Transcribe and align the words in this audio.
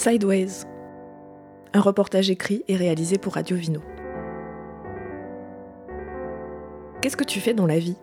Sideways. 0.00 0.64
Un 1.74 1.80
reportage 1.82 2.30
écrit 2.30 2.64
et 2.68 2.76
réalisé 2.76 3.18
pour 3.18 3.34
Radio 3.34 3.54
Vino. 3.54 3.80
Qu'est-ce 7.02 7.18
que 7.18 7.22
tu 7.24 7.38
fais 7.38 7.52
dans 7.52 7.66
la 7.66 7.78
vie? 7.78 7.98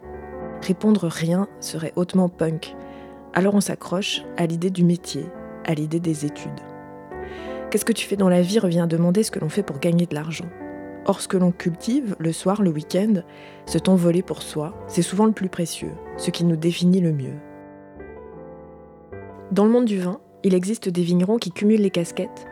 Répondre 0.61 1.07
rien 1.07 1.47
serait 1.59 1.93
hautement 1.95 2.29
punk. 2.29 2.75
Alors 3.33 3.55
on 3.55 3.61
s'accroche 3.61 4.21
à 4.37 4.45
l'idée 4.45 4.69
du 4.69 4.83
métier, 4.83 5.25
à 5.65 5.73
l'idée 5.73 5.99
des 5.99 6.23
études. 6.23 6.59
Qu'est-ce 7.71 7.83
que 7.83 7.93
tu 7.93 8.05
fais 8.05 8.15
dans 8.15 8.29
la 8.29 8.43
vie? 8.43 8.59
Revient 8.59 8.81
à 8.81 8.85
demander 8.85 9.23
ce 9.23 9.31
que 9.31 9.39
l'on 9.39 9.49
fait 9.49 9.63
pour 9.63 9.79
gagner 9.79 10.05
de 10.05 10.13
l'argent. 10.13 10.45
Or, 11.07 11.19
ce 11.19 11.27
que 11.27 11.37
l'on 11.37 11.51
cultive, 11.51 12.15
le 12.19 12.31
soir, 12.31 12.61
le 12.61 12.69
week-end, 12.69 13.23
ce 13.65 13.79
temps 13.79 13.95
volé 13.95 14.21
pour 14.21 14.43
soi, 14.43 14.75
c'est 14.85 15.01
souvent 15.01 15.25
le 15.25 15.31
plus 15.31 15.49
précieux, 15.49 15.93
ce 16.17 16.29
qui 16.29 16.43
nous 16.43 16.57
définit 16.57 17.01
le 17.01 17.11
mieux. 17.11 17.39
Dans 19.51 19.65
le 19.65 19.71
monde 19.71 19.85
du 19.85 19.97
vin, 19.97 20.19
il 20.43 20.53
existe 20.53 20.89
des 20.89 21.01
vignerons 21.01 21.37
qui 21.37 21.51
cumulent 21.51 21.81
les 21.81 21.89
casquettes. 21.89 22.45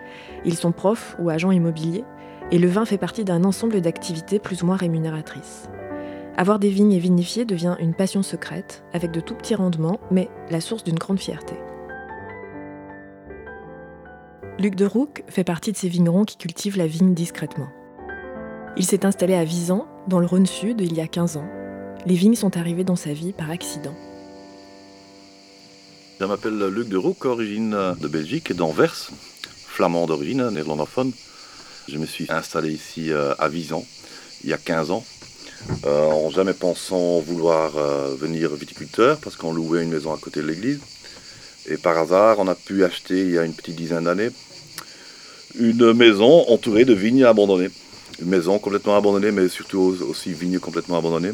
Ils 0.44 0.56
sont 0.56 0.72
profs 0.72 1.16
ou 1.20 1.30
agents 1.30 1.52
immobiliers, 1.52 2.04
et 2.52 2.60
le 2.60 2.68
vin 2.68 2.86
fait 2.86 2.98
partie 2.98 3.26
d'un 3.26 3.44
ensemble 3.44 3.82
d'activités 3.82 4.40
plus 4.40 4.64
ou 4.64 4.66
moins 4.68 4.76
rémunératrices. 4.76 5.70
Avoir 6.38 6.60
des 6.60 6.70
vignes 6.70 6.94
et 6.94 7.00
vinifier 7.00 7.46
devient 7.46 7.76
une 7.80 7.94
passion 7.94 8.22
secrète, 8.22 8.84
avec 8.94 9.12
de 9.12 9.22
tout 9.22 9.36
petits 9.36 9.56
rendements, 9.56 10.00
mais 10.12 10.30
la 10.50 10.60
source 10.60 10.84
d'une 10.84 11.00
grande 11.00 11.20
fierté. 11.20 11.56
Luc 14.60 14.76
de 14.76 14.86
Rouc 14.86 15.24
fait 15.28 15.44
partie 15.44 15.72
de 15.72 15.78
ces 15.78 15.90
vignerons 15.90 16.26
qui 16.26 16.38
cultivent 16.38 16.78
la 16.78 16.88
vigne 16.88 17.14
discrètement. 17.14 17.68
Il 18.78 18.86
s'est 18.86 19.06
installé 19.06 19.34
à 19.34 19.44
Visan, 19.44 19.88
dans 20.08 20.20
le 20.20 20.26
Rhône 20.26 20.46
Sud, 20.46 20.82
il 20.82 20.94
y 20.94 21.02
a 21.02 21.08
15 21.08 21.38
ans. 21.38 21.48
Les 22.06 22.16
vignes 22.16 22.36
sont 22.36 22.58
arrivées 22.58 22.84
dans 22.84 22.96
sa 22.96 23.14
vie 23.14 23.34
par 23.34 23.50
accident. 23.50 23.96
Je 26.20 26.26
m'appelle 26.26 26.58
Luc 26.68 26.88
de 26.88 26.98
Roek, 26.98 27.26
origine 27.26 27.76
de 28.00 28.08
Belgique, 28.08 28.54
d'Anvers, 28.54 29.12
flamand 29.68 30.06
d'origine, 30.06 30.50
néerlandophone. 30.50 31.12
Je 31.88 31.98
me 31.98 32.06
suis 32.06 32.26
installé 32.30 32.72
ici 32.72 33.12
euh, 33.12 33.34
à 33.38 33.50
Visan 33.50 33.86
il 34.44 34.50
y 34.50 34.54
a 34.54 34.58
15 34.58 34.92
ans, 34.92 35.04
euh, 35.86 36.06
en 36.08 36.30
jamais 36.30 36.54
pensant 36.54 37.20
vouloir 37.20 37.78
euh, 37.78 38.16
venir 38.18 38.54
viticulteur 38.56 39.18
parce 39.18 39.36
qu'on 39.36 39.54
louait 39.54 39.84
une 39.84 39.90
maison 39.90 40.14
à 40.14 40.18
côté 40.18 40.42
de 40.42 40.48
l'église. 40.48 40.80
Et 41.68 41.78
par 41.78 41.98
hasard, 41.98 42.40
on 42.40 42.48
a 42.48 42.56
pu 42.56 42.84
acheter 42.84 43.22
il 43.22 43.32
y 43.32 43.38
a 43.38 43.44
une 43.44 43.54
petite 43.54 43.76
dizaine 43.76 44.06
d'années 44.06 44.30
une 45.58 45.94
maison 45.94 46.50
entourée 46.50 46.84
de 46.84 46.94
vignes 46.94 47.24
abandonnées 47.24 47.70
une 48.22 48.30
maison 48.30 48.60
complètement 48.60 48.96
abandonnée, 48.96 49.32
mais 49.32 49.50
surtout 49.50 49.98
aussi 50.08 50.34
vigne 50.34 50.60
complètement 50.60 50.98
abandonnée. 50.98 51.32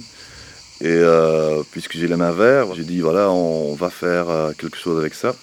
Et 0.81 0.87
euh, 0.87 1.61
puisque 1.69 1.95
j'ai 1.95 2.07
les 2.07 2.15
mains 2.15 2.31
vertes, 2.31 2.73
j'ai 2.75 2.83
dit 2.83 3.01
voilà, 3.01 3.29
on 3.29 3.75
va 3.75 3.91
faire 3.91 4.31
euh, 4.31 4.51
quelque 4.57 4.77
chose 4.77 4.99
avec 4.99 5.13
ça. 5.13 5.35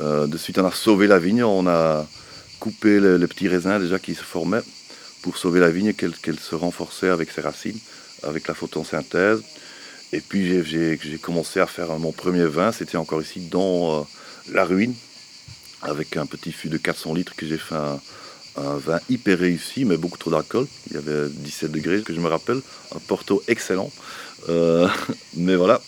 Euh, 0.00 0.26
de 0.26 0.36
suite, 0.36 0.58
on 0.58 0.66
a 0.66 0.72
sauvé 0.72 1.06
la 1.06 1.20
vigne, 1.20 1.44
on 1.44 1.68
a 1.68 2.04
coupé 2.58 2.98
les, 2.98 3.26
petits 3.28 3.46
raisins 3.46 3.78
déjà 3.78 4.00
qui 4.00 4.16
se 4.16 4.24
formaient 4.24 4.62
pour 5.22 5.36
sauver 5.36 5.60
la 5.60 5.70
vigne, 5.70 5.92
qu'elle 5.92 6.40
se 6.40 6.56
renforçait 6.56 7.10
avec 7.10 7.30
ses 7.30 7.42
racines, 7.42 7.78
avec 8.24 8.48
la 8.48 8.54
photosynthèse. 8.54 9.40
Et 10.12 10.20
puis 10.20 10.64
j'ai 10.64 11.18
commencé 11.18 11.60
à 11.60 11.66
faire 11.66 11.96
mon 12.00 12.10
premier 12.10 12.46
vin, 12.46 12.72
c'était 12.72 12.96
encore 12.96 13.22
ici 13.22 13.40
dans 13.48 14.04
la 14.52 14.64
ruine, 14.64 14.94
avec 15.82 16.16
un 16.16 16.26
petit 16.26 16.50
fût 16.50 16.68
de 16.68 16.76
400 16.76 17.14
litres 17.14 17.36
que 17.36 17.46
j'ai 17.46 17.58
fait 17.58 17.76
un, 17.76 18.00
un 18.56 18.76
vin 18.76 19.00
hyper 19.08 19.38
réussi, 19.38 19.84
mais 19.84 19.96
beaucoup 19.96 20.18
trop 20.18 20.30
d'alcool. 20.30 20.66
Il 20.90 20.94
y 20.94 20.96
avait 20.96 21.28
17 21.28 21.70
degrés, 21.70 22.02
que 22.02 22.14
je 22.14 22.20
me 22.20 22.28
rappelle. 22.28 22.60
Un 22.94 22.98
Porto 23.06 23.42
excellent. 23.48 23.90
Euh, 24.48 24.88
mais 25.36 25.56
voilà, 25.56 25.80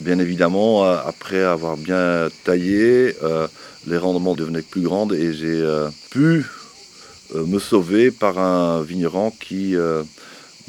bien 0.00 0.18
évidemment, 0.18 0.84
euh, 0.84 0.98
après 1.04 1.42
avoir 1.42 1.76
bien 1.76 2.28
taillé, 2.44 3.16
euh, 3.22 3.46
les 3.86 3.96
rendements 3.96 4.34
devenaient 4.34 4.62
plus 4.62 4.82
grands 4.82 5.10
et 5.12 5.32
j'ai 5.32 5.64
pu 6.10 6.44
me 7.34 7.58
sauver 7.58 8.10
par 8.10 8.38
un 8.38 8.82
vigneron 8.82 9.30
qui 9.30 9.76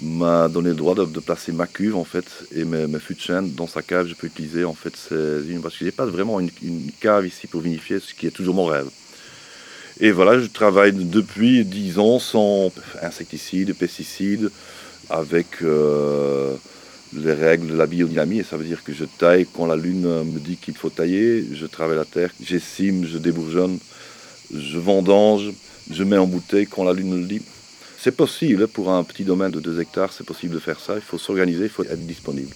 m'a 0.02 0.48
donné 0.48 0.70
le 0.70 0.76
droit 0.76 0.96
de, 0.96 1.20
placer 1.20 1.52
ma 1.52 1.68
cuve 1.68 1.98
en 1.98 2.06
fait 2.06 2.26
et 2.56 2.64
mes, 2.64 2.88
mes 2.88 3.00
de 3.00 3.48
dans 3.56 3.68
sa 3.68 3.82
cave. 3.82 4.08
Je 4.08 4.14
peux 4.14 4.28
utiliser 4.28 4.64
en 4.64 4.74
fait 4.74 4.96
ces 4.96 5.60
parce 5.62 5.76
que 5.78 5.86
j'ai 5.86 5.92
pas 5.92 6.06
vraiment 6.06 6.40
une 6.40 6.52
cave 7.02 7.28
ici 7.28 7.48
pour 7.48 7.62
vinifier, 7.62 8.00
ce 8.00 8.14
qui 8.14 8.28
est 8.28 8.32
toujours 8.32 8.56
mon 8.56 8.66
rêve. 8.66 8.88
Et 10.02 10.12
voilà, 10.12 10.40
je 10.40 10.46
travaille 10.46 10.94
depuis 10.94 11.66
10 11.66 12.00
ans 12.00 12.20
sans 12.20 12.72
insecticides, 13.02 13.74
pesticides, 13.76 14.50
avec 15.10 15.62
euh, 15.62 16.56
les 17.14 17.34
règles 17.34 17.68
de 17.68 17.76
la 17.76 17.86
biodynamie. 17.86 18.40
Et 18.40 18.44
ça 18.44 18.56
veut 18.56 18.64
dire 18.64 18.82
que 18.82 18.94
je 18.94 19.04
taille 19.04 19.46
quand 19.54 19.66
la 19.66 19.76
lune 19.76 20.24
me 20.24 20.40
dit 20.40 20.56
qu'il 20.56 20.76
faut 20.76 20.90
tailler, 20.90 21.44
je 21.52 21.66
travaille 21.66 21.98
la 21.98 22.06
terre, 22.06 22.32
j'estime, 22.42 23.06
je 23.06 23.18
débourgeonne, 23.18 23.78
je 24.56 24.80
vendange, 24.80 25.52
je 25.92 26.04
mets 26.06 26.18
en 26.18 26.28
bouteille 26.28 26.66
quand 26.66 26.86
la 26.86 26.94
lune 26.94 27.20
le 27.20 27.28
dit. 27.28 27.42
C'est 27.98 28.16
possible, 28.16 28.70
pour 28.70 28.92
un 28.92 29.04
petit 29.04 29.26
domaine 29.26 29.52
de 29.52 29.60
2 29.60 29.82
hectares, 29.82 30.14
c'est 30.14 30.26
possible 30.26 30.56
de 30.56 30.60
faire 30.60 30.80
ça. 30.80 30.96
Il 30.96 31.02
faut 31.02 31.18
s'organiser, 31.18 31.66
il 31.66 31.70
faut 31.70 31.84
être 31.84 32.08
disponible. 32.08 32.56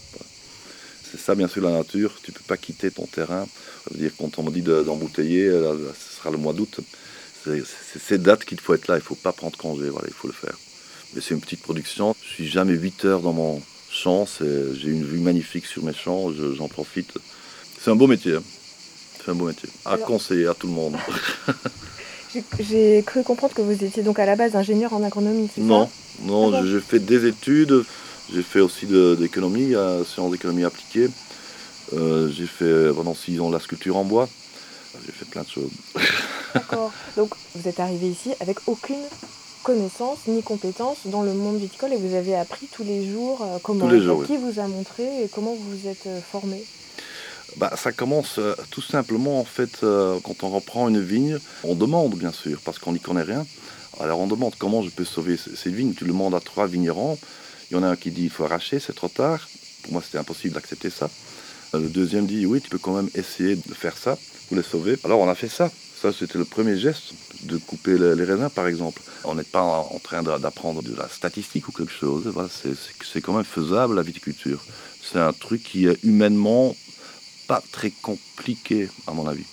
C'est 1.12 1.20
ça, 1.20 1.36
bien 1.36 1.50
sûr, 1.50 1.62
la 1.62 1.72
nature. 1.72 2.16
Tu 2.24 2.31
ne 2.31 2.36
peux 2.36 2.44
pas 2.48 2.56
quitter 2.56 2.90
ton 2.90 3.06
terrain. 3.06 3.46
Ça 3.84 3.90
veut 3.92 4.00
dire, 4.00 4.12
quand 4.18 4.40
on 4.40 4.44
me 4.44 4.52
dit 4.52 4.62
d'embouteiller, 4.62 5.50
ce 5.50 6.16
sera 6.16 6.31
le 6.31 6.38
mois 6.38 6.54
d'août. 6.54 6.80
C'est 7.44 8.00
ces 8.00 8.18
dates 8.18 8.46
qu'il 8.46 8.59
faut 8.59 8.74
être 8.74 8.88
là, 8.88 8.96
il 8.96 9.00
ne 9.00 9.04
faut 9.04 9.16
pas 9.16 9.31
prendre 9.31 9.58
congé, 9.58 9.90
voilà, 9.90 10.08
il 10.08 10.14
faut 10.14 10.28
le 10.28 10.34
faire. 10.34 10.58
Mais 11.14 11.22
c'est 11.22 11.34
une 11.34 11.42
petite 11.42 11.62
production, 11.62 12.16
je 12.22 12.34
suis 12.34 12.48
jamais 12.48 12.74
8 12.74 13.06
heures 13.06 13.22
dans 13.22 13.34
mon 13.34 13.62
champ, 13.92 14.26
j'ai 14.40 14.90
une 14.90 15.06
vue 15.06 15.20
magnifique 15.20 15.66
sur 15.66 15.84
mes 15.84 15.94
champs, 15.94 16.31
j'en 16.56 16.68
profite. 16.68 17.14
C'est 17.80 17.92
un 17.92 17.96
beau 17.96 18.08
métier, 18.08 18.36
hein. 18.36 18.44
c'est 19.24 19.31
un 19.31 19.36
beau 19.36 19.46
métier, 19.46 19.70
à 19.86 19.98
conseiller 19.98 20.48
à 20.48 20.54
tout 20.54 20.68
le 20.68 20.74
monde. 20.74 20.96
J'ai 22.59 23.04
cru 23.06 23.22
comprendre 23.22 23.54
que 23.54 23.62
vous 23.62 23.84
étiez 23.84 24.02
donc 24.02 24.18
à 24.18 24.25
la 24.25 24.36
base 24.36 24.56
ingénieur 24.56 24.94
en 24.94 25.04
agronomie, 25.04 25.50
c'est 25.54 25.62
Non, 25.62 25.88
non, 26.24 26.66
j'ai 26.66 26.80
fait 26.80 26.98
des 26.98 27.28
études, 27.28 27.84
j'ai 28.34 28.42
fait 28.42 28.60
aussi 28.60 28.88
d'économie, 28.88 29.75
sciences 30.06 30.31
d'économie 30.31 30.64
appliquée. 30.64 31.10
Euh, 31.94 32.31
j'ai 32.31 32.48
fait 32.48 32.92
pendant 32.96 33.14
6 33.14 33.40
ans 33.40 33.52
la 33.52 33.60
sculpture 33.60 33.98
en 33.98 34.04
bois. 34.04 34.28
J'ai 35.06 35.12
fait 35.12 35.25
plein 35.25 35.44
de 35.44 35.48
choses. 35.48 35.72
D'accord. 36.53 36.91
Donc 37.18 37.31
vous 37.56 37.68
êtes 37.68 37.80
arrivé 37.80 38.08
ici 38.08 38.31
avec 38.40 38.58
aucune 38.68 39.03
connaissance 39.64 40.19
ni 40.28 40.44
compétence 40.44 40.97
dans 41.06 41.24
le 41.24 41.34
monde 41.34 41.58
viticole 41.58 41.94
et 41.94 41.97
vous 41.97 42.16
avez 42.16 42.36
appris 42.36 42.68
tous 42.68 42.84
les 42.84 43.09
jours 43.09 43.41
euh, 43.41 43.58
comment 43.64 43.88
qui 44.25 44.38
vous 44.38 44.59
a 44.59 44.68
montré 44.68 45.24
et 45.24 45.30
comment 45.30 45.56
vous 45.56 45.78
vous 45.78 45.88
êtes 45.88 46.06
euh, 46.06 46.19
formé? 46.19 46.63
Bah, 47.56 47.72
ça 47.78 47.92
commence 47.92 48.40
euh, 48.40 48.56
tout 48.72 48.81
simplement 48.81 49.40
en 49.40 49.46
fait 49.46 49.80
quand 50.24 50.44
on 50.44 50.50
reprend 50.50 50.90
une 50.90 51.02
vigne, 51.02 51.38
on 51.63 51.75
demande 51.75 52.16
bien 52.16 52.31
sûr 52.31 52.59
parce 52.63 52.78
qu'on 52.78 52.94
n'y 52.94 53.00
connaît 53.00 53.24
rien. 53.24 53.46
Alors 54.00 54.19
on 54.19 54.28
demande 54.28 54.53
comment 54.58 54.81
je 54.81 54.90
peux 54.90 55.06
sauver 55.06 55.38
ces 55.38 55.69
vignes. 55.69 55.94
Tu 55.94 56.03
le 56.03 56.12
demandes 56.12 56.36
à 56.36 56.40
trois 56.40 56.68
vignerons. 56.68 57.18
Il 57.69 57.78
y 57.78 57.80
en 57.80 57.84
a 57.84 57.88
un 57.88 57.96
qui 57.96 58.12
dit 58.12 58.24
il 58.24 58.30
faut 58.30 58.44
arracher, 58.44 58.80
c'est 58.80 58.96
trop 58.96 59.08
tard. 59.08 59.47
Pour 59.84 59.94
moi 59.94 60.02
c'était 60.03 60.18
impossible 60.18 60.56
d'accepter 60.56 60.90
ça. 60.90 61.09
Le 61.74 61.90
deuxième 61.90 62.25
dit 62.25 62.46
oui 62.46 62.59
tu 62.59 62.69
peux 62.69 62.80
quand 62.80 62.94
même 62.94 63.09
essayer 63.16 63.56
de 63.56 63.74
faire 63.74 63.97
ça 63.97 64.18
pour 64.47 64.58
les 64.58 64.63
sauver. 64.63 64.97
Alors 65.06 65.19
on 65.19 65.30
a 65.30 65.36
fait 65.36 65.47
ça. 65.47 65.72
Ça, 66.03 66.12
c'était 66.12 66.38
le 66.38 66.44
premier 66.44 66.78
geste 66.78 67.14
de 67.44 67.56
couper 67.56 67.97
les, 67.97 68.25
raisins, 68.25 68.50
par 68.53 68.68
exemple. 68.68 69.02
On 69.24 69.36
n'est 69.36 69.46
pas 69.46 69.62
en 69.62 70.00
train 70.00 70.22
d'apprendre 70.22 70.84
de 70.84 70.94
la 70.94 71.08
statistique 71.08 71.69
ou 71.69 71.72
quelque 71.72 71.94
chose. 71.94 72.24
Voilà, 72.25 72.50
c'est 72.50 73.22
quand 73.22 73.31
même 73.31 73.46
faisable, 73.46 73.96
la 73.96 74.02
viticulture. 74.02 74.62
C'est 75.02 75.19
un 75.19 75.31
truc 75.31 75.63
qui 75.63 75.88
est 75.88 76.03
humainement 76.03 76.75
pas 77.47 77.63
très 77.72 77.90
compliqué, 77.90 78.90
à 79.08 79.13
mon 79.13 79.30
avis. 79.30 79.46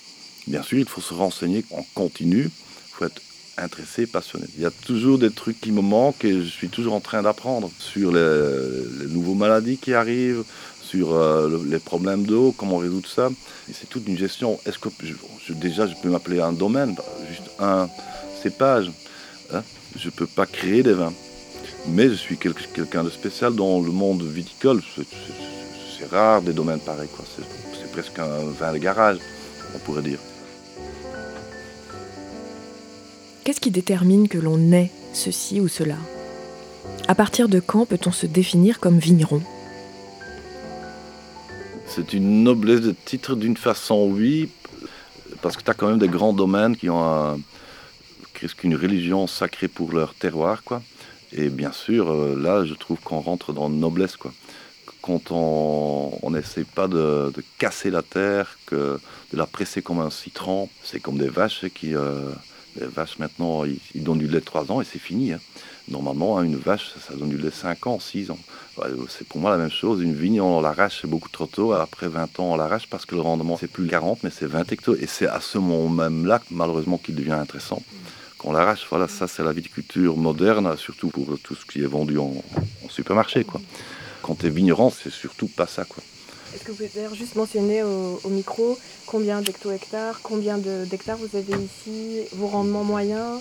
Bien 0.48 0.64
sûr, 0.64 0.80
il 0.80 0.88
faut 0.88 1.00
se 1.00 1.14
renseigner 1.14 1.64
en 1.70 1.86
continu. 1.94 2.46
Il 2.46 2.94
faut 2.94 3.04
être 3.04 3.22
intéressé, 3.56 4.08
passionné. 4.08 4.46
Il 4.56 4.62
y 4.62 4.66
a 4.66 4.72
toujours 4.72 5.20
des 5.20 5.30
trucs 5.30 5.60
qui 5.60 5.70
me 5.70 5.82
manquent 5.82 6.24
et 6.24 6.42
je 6.42 6.50
suis 6.50 6.68
toujours 6.68 6.94
en 6.94 7.00
train 7.00 7.22
d'apprendre 7.22 7.70
sur 7.78 8.10
les, 8.10 9.06
nouvelles 9.06 9.36
maladies 9.36 9.78
qui 9.78 9.94
arrivent, 9.94 10.42
sur 10.90 11.14
euh, 11.14 11.62
les 11.68 11.78
problèmes 11.78 12.24
d'eau, 12.24 12.52
comment 12.56 12.78
résoudre 12.78 13.08
ça. 13.08 13.30
C'est 13.72 13.88
toute 13.88 14.08
une 14.08 14.18
gestion. 14.18 14.58
Est-ce 14.66 14.78
que 14.78 14.88
déjà 15.52 15.86
je 15.86 15.94
peux 16.02 16.08
m'appeler 16.08 16.40
un 16.40 16.52
domaine, 16.52 16.96
juste 17.28 17.48
un 17.60 17.88
cépage 18.42 18.90
hein? 19.54 19.62
Je 19.96 20.06
ne 20.06 20.12
peux 20.12 20.26
pas 20.26 20.46
créer 20.46 20.82
des 20.82 20.94
vins. 20.94 21.12
Mais 21.88 22.08
je 22.08 22.14
suis 22.14 22.36
quelqu'un 22.36 23.04
de 23.04 23.10
spécial 23.10 23.54
dans 23.54 23.80
le 23.80 23.92
monde 23.92 24.22
viticole. 24.22 24.82
C'est 25.98 26.10
rare 26.10 26.42
des 26.42 26.52
domaines 26.52 26.80
pareils. 26.80 27.08
C'est 27.72 27.90
presque 27.92 28.18
un 28.18 28.50
vin 28.58 28.72
de 28.72 28.78
garage, 28.78 29.18
on 29.74 29.78
pourrait 29.78 30.02
dire. 30.02 30.18
Qu'est-ce 33.44 33.60
qui 33.60 33.70
détermine 33.70 34.28
que 34.28 34.38
l'on 34.38 34.72
est 34.72 34.90
ceci 35.12 35.60
ou 35.60 35.68
cela? 35.68 35.96
À 37.08 37.14
partir 37.14 37.48
de 37.48 37.60
quand 37.60 37.86
peut-on 37.86 38.12
se 38.12 38.26
définir 38.26 38.80
comme 38.80 38.98
vigneron? 38.98 39.42
C'est 41.90 42.12
une 42.12 42.44
noblesse 42.44 42.80
de 42.80 42.94
titre 43.04 43.34
d'une 43.34 43.56
façon, 43.56 44.08
oui, 44.08 44.48
parce 45.42 45.56
que 45.56 45.62
tu 45.62 45.70
as 45.70 45.74
quand 45.74 45.88
même 45.88 45.98
des 45.98 46.08
grands 46.08 46.32
domaines 46.32 46.76
qui 46.76 46.88
ont 46.88 47.42
presque 48.32 48.62
une 48.64 48.76
religion 48.76 49.26
sacrée 49.26 49.68
pour 49.68 49.92
leur 49.92 50.14
terroir, 50.14 50.62
quoi. 50.62 50.82
Et 51.32 51.48
bien 51.48 51.72
sûr, 51.72 52.10
euh, 52.10 52.40
là, 52.40 52.64
je 52.64 52.74
trouve 52.74 52.98
qu'on 53.00 53.20
rentre 53.20 53.52
dans 53.52 53.68
une 53.68 53.80
noblesse, 53.80 54.16
quoi. 54.16 54.32
Quand 55.02 55.30
on 55.30 56.30
n'essaie 56.30 56.64
pas 56.64 56.86
de, 56.86 57.32
casser 57.58 57.90
la 57.90 58.02
terre, 58.02 58.58
de 58.70 59.00
la 59.32 59.46
presser 59.46 59.82
comme 59.82 59.98
un 59.98 60.10
citron, 60.10 60.68
c'est 60.84 61.00
comme 61.00 61.16
des 61.16 61.28
vaches 61.28 61.64
qui, 61.74 61.96
euh, 61.96 62.30
Les 62.78 62.86
vaches 62.86 63.18
maintenant, 63.18 63.64
ils, 63.64 64.02
donnent 64.02 64.18
du 64.18 64.28
lait 64.28 64.40
3 64.40 64.70
ans 64.70 64.80
et 64.80 64.84
c'est 64.84 64.98
fini. 64.98 65.32
Hein. 65.32 65.40
Normalement, 65.88 66.38
hein, 66.38 66.44
une 66.44 66.56
vache, 66.56 66.92
ça 67.06 67.14
donne 67.14 67.30
du 67.30 67.38
lait 67.38 67.50
5 67.50 67.86
ans, 67.86 67.98
6 67.98 68.30
ans. 68.30 68.38
c'est 69.08 69.26
pour 69.26 69.40
moi 69.40 69.50
la 69.50 69.56
même 69.56 69.70
chose. 69.70 70.02
Une 70.02 70.14
vigne, 70.14 70.40
on 70.40 70.60
l'arrache 70.60 71.04
beaucoup 71.06 71.28
trop 71.28 71.46
tôt. 71.46 71.72
Après 71.72 72.08
20 72.08 72.40
ans, 72.40 72.52
on 72.52 72.56
l'arrache 72.56 72.86
parce 72.88 73.06
que 73.06 73.14
le 73.14 73.22
rendement, 73.22 73.56
c'est 73.58 73.70
plus 73.70 73.86
40, 73.86 74.22
mais 74.22 74.30
c'est 74.30 74.46
20 74.46 74.70
hectares. 74.72 74.94
Et 75.00 75.06
c'est 75.06 75.26
à 75.26 75.40
ce 75.40 75.58
moment 75.58 75.88
même-là, 75.88 76.40
malheureusement, 76.50 76.98
qu'il 76.98 77.16
devient 77.16 77.32
intéressant. 77.32 77.82
Qu'on 78.38 78.52
l'arrache, 78.52 78.86
voilà, 78.88 79.06
ça 79.08 79.26
c'est 79.26 79.42
la 79.42 79.52
viticulture 79.52 80.16
moderne, 80.16 80.76
surtout 80.78 81.08
pour 81.08 81.38
tout 81.42 81.54
ce 81.54 81.66
qui 81.66 81.82
est 81.82 81.86
vendu 81.86 82.16
en, 82.18 82.32
supermarché. 82.88 83.44
Quand 84.22 84.34
tu 84.36 84.46
es 84.46 84.50
vigneron, 84.50 84.90
c'est 84.90 85.10
surtout 85.12 85.48
pas 85.48 85.66
ça. 85.66 85.84
Est-ce 86.54 86.64
que 86.64 86.70
vous 86.70 86.78
pouvez 86.78 86.90
d'ailleurs 86.94 87.14
juste 87.14 87.36
mentionner 87.36 87.82
au, 87.82 88.28
micro 88.28 88.78
combien 89.06 89.40
d'hecto-hectares, 89.40 90.20
combien 90.22 90.58
d'hectares 90.58 91.18
vous 91.18 91.36
avez 91.36 91.52
ici, 91.52 92.20
vos 92.32 92.48
rendements 92.48 92.84
moyens 92.84 93.40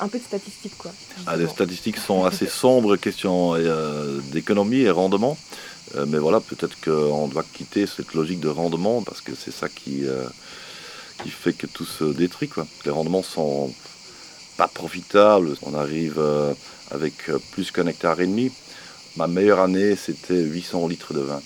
un 0.00 0.08
peu 0.08 0.18
de 0.18 0.24
statistiques 0.24 0.76
quoi. 0.78 0.90
Ah, 1.26 1.36
les 1.36 1.46
statistiques 1.46 1.98
sont 1.98 2.24
assez 2.24 2.46
sombres, 2.46 2.96
question 2.96 3.54
euh, 3.54 4.20
d'économie 4.32 4.80
et 4.80 4.90
rendement. 4.90 5.36
Euh, 5.94 6.06
mais 6.08 6.18
voilà, 6.18 6.40
peut-être 6.40 6.76
qu'on 6.82 7.28
doit 7.28 7.44
quitter 7.52 7.86
cette 7.86 8.14
logique 8.14 8.40
de 8.40 8.48
rendement 8.48 9.02
parce 9.02 9.20
que 9.20 9.32
c'est 9.34 9.52
ça 9.52 9.68
qui, 9.68 10.06
euh, 10.06 10.24
qui 11.22 11.30
fait 11.30 11.52
que 11.52 11.66
tout 11.66 11.84
se 11.84 12.04
détruit. 12.04 12.48
Quoi. 12.48 12.66
Les 12.84 12.90
rendements 12.90 13.22
sont 13.22 13.72
pas 14.56 14.68
profitables. 14.68 15.54
On 15.62 15.74
arrive 15.74 16.20
avec 16.90 17.30
plus 17.52 17.70
qu'un 17.70 17.86
hectare 17.86 18.20
et 18.20 18.26
demi. 18.26 18.50
Ma 19.16 19.26
meilleure 19.26 19.60
année, 19.60 19.96
c'était 19.96 20.42
800 20.42 20.88
litres 20.88 21.12
de 21.14 21.20
vin. 21.20 21.42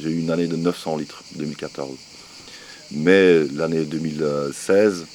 J'ai 0.00 0.10
eu 0.10 0.20
une 0.20 0.30
année 0.30 0.46
de 0.46 0.56
900 0.56 0.96
litres, 0.98 1.22
2014. 1.36 1.90
Mais 2.92 3.44
l'année 3.54 3.84
2016, 3.84 5.06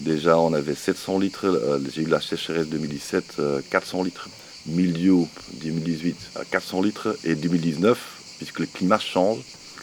déjà 0.00 0.38
on 0.38 0.52
avait 0.52 0.74
700 0.74 1.18
litres. 1.18 1.46
Euh, 1.46 1.78
j'ai 1.92 2.02
eu 2.02 2.06
la 2.06 2.20
sécheresse 2.20 2.68
2017, 2.68 3.40
400 3.70 4.00
euh, 4.00 4.04
litres. 4.04 4.28
Milieu 4.66 5.24
2018, 5.62 6.16
400 6.50 6.82
litres. 6.82 7.16
Et 7.24 7.34
2019, 7.34 7.98
puisque 8.38 8.60
le 8.60 8.66
climat 8.66 8.98
change, 8.98 9.38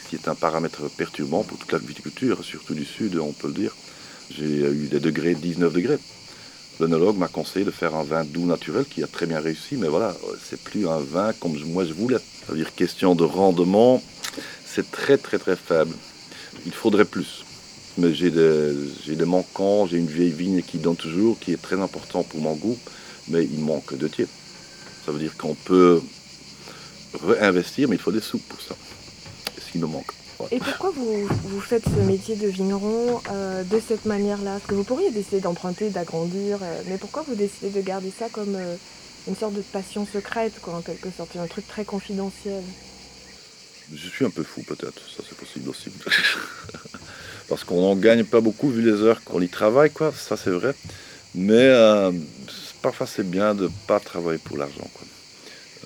qui 0.08 0.16
est 0.16 0.28
un 0.28 0.34
paramètre 0.34 0.88
perturbant 0.96 1.42
pour 1.42 1.58
toute 1.58 1.72
la 1.72 1.78
viticulture, 1.78 2.44
surtout 2.44 2.74
du 2.74 2.84
sud, 2.84 3.16
on 3.16 3.32
peut 3.32 3.48
le 3.48 3.54
dire. 3.54 3.74
J'ai 4.30 4.44
eu 4.44 4.88
des 4.90 5.00
degrés, 5.00 5.34
19 5.34 5.72
degrés. 5.72 5.98
L'œnologue 6.80 7.16
m'a 7.16 7.28
conseillé 7.28 7.64
de 7.64 7.70
faire 7.70 7.94
un 7.94 8.02
vin 8.02 8.24
doux 8.24 8.46
naturel 8.46 8.84
qui 8.84 9.02
a 9.04 9.06
très 9.06 9.26
bien 9.26 9.38
réussi, 9.38 9.76
mais 9.76 9.86
voilà, 9.86 10.14
c'est 10.44 10.60
plus 10.60 10.88
un 10.88 10.98
vin 10.98 11.32
comme 11.34 11.56
moi 11.66 11.84
je 11.84 11.92
voulais. 11.92 12.18
C'est-à-dire 12.44 12.74
question 12.74 13.14
de 13.14 13.22
rendement, 13.22 14.02
c'est 14.66 14.90
très 14.90 15.16
très 15.16 15.38
très 15.38 15.56
faible. 15.56 15.94
Il 16.66 16.72
faudrait 16.72 17.04
plus. 17.04 17.44
Mais 17.96 18.12
j'ai 18.12 18.30
des, 18.30 19.24
manquants, 19.24 19.86
j'ai 19.86 19.98
une 19.98 20.08
vieille 20.08 20.32
vigne 20.32 20.62
qui 20.62 20.78
donne 20.78 20.96
toujours, 20.96 21.38
qui 21.38 21.52
est 21.52 21.62
très 21.62 21.80
important 21.80 22.24
pour 22.24 22.40
mon 22.40 22.54
goût, 22.54 22.76
mais 23.28 23.44
il 23.44 23.60
manque 23.60 23.96
de 23.96 24.08
tiers. 24.08 24.26
Ça 25.06 25.12
veut 25.12 25.20
dire 25.20 25.36
qu'on 25.36 25.54
peut 25.54 26.02
réinvestir, 27.22 27.88
mais 27.88 27.94
il 27.94 28.02
faut 28.02 28.10
des 28.10 28.20
sous 28.20 28.38
pour 28.38 28.60
ça. 28.60 28.74
C'est 29.54 29.62
ce 29.62 29.70
qui 29.70 29.78
me 29.78 29.86
manque. 29.86 30.10
Et 30.50 30.58
pourquoi 30.58 30.90
vous, 30.90 31.26
vous, 31.26 31.60
faites 31.60 31.84
ce 31.84 32.00
métier 32.00 32.36
de 32.36 32.48
vigneron 32.48 33.20
euh, 33.30 33.62
de 33.62 33.80
cette 33.80 34.04
manière-là? 34.04 34.52
Parce 34.52 34.66
que 34.66 34.74
vous 34.74 34.84
pourriez 34.84 35.10
décider 35.10 35.40
d'emprunter, 35.40 35.90
d'agrandir, 35.90 36.58
euh, 36.62 36.82
mais 36.86 36.98
pourquoi 36.98 37.24
vous 37.26 37.34
décidez 37.34 37.70
de 37.70 37.80
garder 37.80 38.12
ça 38.16 38.28
comme 38.30 38.56
euh, 38.56 38.76
une 39.28 39.36
sorte 39.36 39.54
de 39.54 39.62
passion 39.62 40.06
secrète, 40.06 40.54
quoi, 40.60 40.74
en 40.74 40.80
quelque 40.80 41.08
sorte, 41.16 41.36
un 41.36 41.46
truc 41.46 41.66
très 41.68 41.84
confidentiel? 41.84 42.62
Je 43.92 44.08
suis 44.08 44.24
un 44.24 44.30
peu 44.30 44.42
fou 44.42 44.62
peut-être, 44.62 45.02
ça 45.14 45.22
c'est 45.28 45.36
possible 45.36 45.68
aussi. 45.68 45.90
Parce 47.48 47.64
qu'on 47.64 47.80
n'en 47.82 47.96
gagne 47.96 48.24
pas 48.24 48.40
beaucoup 48.40 48.70
vu 48.70 48.82
les 48.82 49.02
heures 49.02 49.22
qu'on 49.22 49.40
y 49.40 49.48
travaille, 49.48 49.90
quoi, 49.90 50.12
ça 50.12 50.36
c'est 50.36 50.50
vrai. 50.50 50.74
Mais 51.34 51.70
parfois 52.80 53.06
c'est 53.06 53.28
bien 53.28 53.54
de 53.54 53.64
ne 53.64 53.70
pas 53.86 54.00
travailler 54.00 54.38
pour 54.38 54.56
l'argent. 54.56 54.88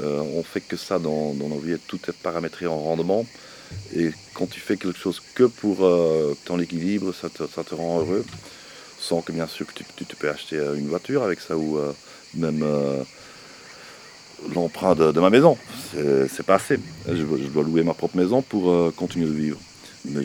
On 0.01 0.43
fait 0.43 0.61
que 0.61 0.77
ça 0.77 0.99
dans, 0.99 1.35
nos 1.35 1.59
vies, 1.59 1.77
tout 1.87 1.99
est 2.09 2.13
paramétré 2.13 2.67
en 2.67 2.79
rendement. 2.79 3.27
Et 3.95 4.11
quand 4.35 4.47
tu 4.47 4.61
fais 4.61 4.77
quelque 4.77 4.99
chose 4.99 5.21
que 5.35 5.45
pour 5.45 5.85
euh, 5.85 6.37
ton 6.45 6.59
équilibre, 6.61 7.13
ça 7.13 7.29
te, 7.29 7.75
rend 7.75 8.01
heureux. 8.01 8.25
Sans 9.01 9.21
que 9.23 9.33
bien 9.33 9.47
sûr 9.47 9.67
que 9.67 9.73
tu, 9.73 9.85
tu, 10.05 10.17
peux 10.17 10.29
acheter 10.29 10.57
euh, 10.57 10.75
une 10.75 10.89
voiture 10.89 11.23
avec 11.23 11.41
ça 11.41 11.57
ou 11.57 11.79
euh, 11.79 11.93
même 12.35 12.65
l'emprunt 14.55 14.95
de, 14.95 15.21
ma 15.21 15.31
maison. 15.31 15.57
C'est 15.93 16.45
pas 16.45 16.57
assez. 16.57 16.79
Je, 17.07 17.23
dois 17.23 17.63
louer 17.63 17.83
ma 17.83 17.95
propre 17.95 18.17
maison 18.17 18.43
pour 18.43 18.95
continuer 18.95 19.27
de 19.27 19.33
vivre. 19.33 19.59
Mais 20.05 20.23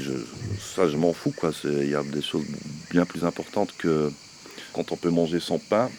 ça, 0.76 0.88
je 0.88 0.98
m'en 0.98 1.14
fous. 1.14 1.34
Il 1.64 1.90
y 1.90 1.96
a 1.96 2.04
des 2.04 2.22
choses 2.22 2.44
bien 2.92 3.06
plus 3.06 3.24
importantes 3.26 3.74
que 3.78 4.12
quand 4.74 4.92
on 4.92 4.98
peut 4.98 5.10
manger 5.10 5.40
son 5.40 5.60
pain. 5.60 5.90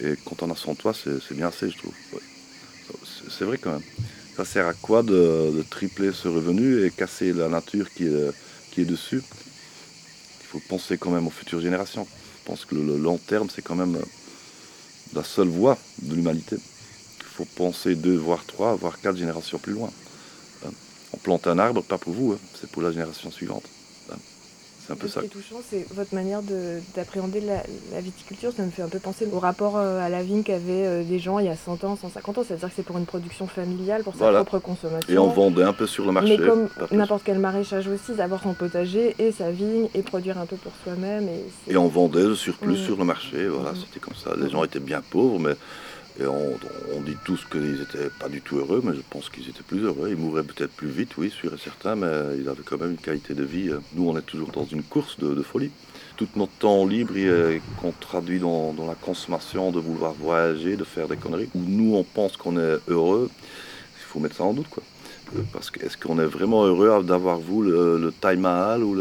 Et 0.00 0.14
quand 0.24 0.42
on 0.42 0.50
a 0.50 0.56
son 0.56 0.74
toit, 0.74 0.94
c'est 0.94 1.34
bien 1.34 1.48
assez, 1.48 1.70
je 1.70 1.76
trouve. 1.76 1.92
C'est 3.30 3.44
vrai 3.44 3.58
quand 3.58 3.72
même 3.72 3.82
ça 4.38 4.44
sert 4.44 4.68
à 4.68 4.72
quoi 4.72 5.02
de, 5.02 5.64
tripler 5.68 6.12
ce 6.12 6.28
revenu 6.28 6.84
et 6.84 6.92
casser 6.92 7.32
la 7.32 7.48
nature 7.48 7.90
qui 7.92 8.04
est, 8.04 8.84
dessus? 8.84 9.20
Il 10.40 10.46
faut 10.46 10.60
penser 10.68 10.96
quand 10.96 11.10
même 11.10 11.26
aux 11.26 11.30
futures 11.30 11.60
générations. 11.60 12.06
Je 12.06 12.46
pense 12.46 12.64
que 12.64 12.76
le, 12.76 12.96
long 12.96 13.18
terme, 13.18 13.48
c'est 13.52 13.62
quand 13.62 13.74
même 13.74 13.96
euh, 13.96 14.04
la 15.12 15.24
seule 15.24 15.48
voie 15.48 15.76
de 16.02 16.14
l'humanité. 16.14 16.54
Il 16.54 17.24
faut 17.24 17.46
penser 17.56 17.96
deux, 17.96 18.16
voire 18.16 18.44
trois, 18.46 18.76
voire 18.76 19.00
quatre 19.00 19.16
générations 19.16 19.58
plus 19.58 19.72
loin. 19.72 19.90
Hein. 20.64 20.70
On 21.12 21.16
plante 21.16 21.48
un 21.48 21.58
arbre, 21.58 21.82
pas 21.82 21.98
pour 21.98 22.12
vous, 22.12 22.34
hein. 22.34 22.38
c'est 22.60 22.70
pour 22.70 22.82
la 22.82 22.92
génération 22.92 23.32
suivante. 23.32 23.64
C'est 24.88 24.94
un 24.94 24.96
peu 24.96 25.08
ça. 25.08 25.20
Ce 25.20 25.26
qui 25.26 25.26
est 25.26 25.40
touchant, 25.40 25.60
c'est 25.68 25.86
votre 25.92 26.14
manière 26.14 26.40
d'appréhender 26.96 27.42
la, 27.42 28.00
viticulture. 28.00 28.52
Ça 28.56 28.62
me 28.62 28.70
fait 28.70 28.80
un 28.80 28.88
peu 28.88 28.98
penser 28.98 29.28
au 29.30 29.38
rapport 29.38 29.76
euh, 29.76 30.00
à 30.00 30.08
la 30.08 30.22
vigne 30.22 30.42
qu'avaient 30.42 30.86
euh, 30.86 31.02
des 31.04 31.18
gens 31.18 31.38
il 31.38 31.44
y 31.44 31.50
a 31.50 31.56
100 31.56 31.84
ans, 31.84 31.96
150 31.96 32.38
ans. 32.38 32.44
C'est-à-dire 32.46 32.68
que 32.68 32.74
c'est 32.74 32.84
pour 32.84 32.96
une 32.96 33.04
production 33.04 33.46
familiale, 33.46 34.02
pour 34.02 34.14
sa 34.14 34.32
propre 34.32 34.58
consommation. 34.60 35.12
Et 35.12 35.18
on 35.18 35.28
vendait 35.28 35.62
un 35.62 35.74
peu 35.74 35.86
sur 35.86 36.06
le 36.06 36.12
marché. 36.12 36.38
Mais 36.38 36.46
comme 36.46 36.68
n'importe 36.90 37.22
quel 37.22 37.38
maraîchage 37.38 37.86
aussi, 37.86 38.14
d'avoir 38.14 38.42
son 38.42 38.54
potager 38.54 39.14
et 39.18 39.30
sa 39.30 39.50
vigne 39.50 39.88
et 39.94 40.00
produire 40.02 40.38
un 40.38 40.46
peu 40.46 40.56
pour 40.56 40.72
soi-même. 40.82 41.28
Et, 41.68 41.76
on 41.76 41.88
vendait 41.88 42.24
le 42.24 42.34
surplus 42.34 42.72
mm. 42.72 42.84
sur 42.86 42.96
le 42.96 43.04
marché. 43.04 43.46
Voilà, 43.46 43.72
mm. 43.72 43.76
c'était 43.76 44.00
comme 44.00 44.14
ça. 44.14 44.30
Les 44.40 44.48
gens 44.48 44.64
étaient 44.64 44.80
bien 44.80 45.02
pauvres, 45.02 45.38
mais 45.38 45.54
et 46.20 46.26
on, 46.26 47.00
dit 47.00 47.16
tous 47.24 47.44
qu'ils 47.44 47.78
n'étaient 47.78 48.10
pas 48.18 48.28
du 48.28 48.40
tout 48.40 48.56
heureux, 48.56 48.80
mais 48.84 48.92
je 48.94 49.02
pense 49.08 49.30
qu'ils 49.30 49.48
étaient 49.48 49.62
plus 49.62 49.84
heureux. 49.84 50.08
Ils 50.10 50.16
mouraient 50.16 50.42
peut-être 50.42 50.72
plus 50.72 50.88
vite, 50.88 51.16
oui, 51.16 51.30
sûr 51.30 51.54
et 51.54 51.58
certain, 51.58 51.94
mais 51.94 52.08
ils 52.36 52.48
avaient 52.48 52.64
quand 52.64 52.78
même 52.78 52.90
une 52.92 52.96
qualité 52.96 53.34
de 53.34 53.44
vie. 53.44 53.70
Nous, 53.94 54.08
on 54.08 54.18
est 54.18 54.22
toujours 54.22 54.50
dans 54.50 54.64
une 54.64 54.82
course 54.82 55.18
de, 55.20 55.40
folie. 55.42 55.70
Tout 56.16 56.28
notre 56.34 56.52
temps 56.52 56.84
libre 56.86 57.14
qu'on 57.80 57.92
traduit 57.92 58.40
dans, 58.40 58.74
la 58.86 58.96
consommation, 58.96 59.70
de 59.70 59.78
vouloir 59.78 60.12
voyager, 60.12 60.76
de 60.76 60.82
faire 60.82 61.06
des 61.06 61.16
conneries. 61.16 61.48
Où 61.54 61.60
nous, 61.60 61.94
on 61.94 62.02
pense 62.02 62.36
qu'on 62.36 62.58
est 62.58 62.78
heureux, 62.88 63.30
il 63.32 64.04
faut 64.04 64.18
mettre 64.18 64.36
ça 64.36 64.44
en 64.44 64.54
doute. 64.54 64.68
Quoi. 64.68 64.82
Parce 65.52 65.70
que 65.70 65.84
est-ce 65.86 65.96
qu'on 65.96 66.18
est 66.18 66.26
vraiment 66.26 66.64
heureux 66.64 67.04
d'avoir 67.04 67.38
vu 67.38 67.62
le, 67.64 67.96
le 67.96 68.10
Taj 68.10 68.38
Mahal 68.38 68.82
ou 68.82 68.96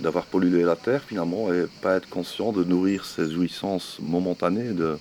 d'avoir 0.00 0.24
pollué 0.24 0.62
la 0.62 0.76
terre 0.76 1.02
finalement 1.06 1.52
et 1.52 1.66
pas 1.82 1.96
être 1.96 2.08
conscient 2.08 2.50
de 2.52 2.64
nourrir 2.64 3.04
ses 3.04 3.30
jouissances 3.30 3.98
momentanées 4.00 4.72
de, 4.72 4.96